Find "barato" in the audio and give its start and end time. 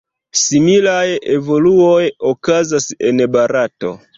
3.37-3.95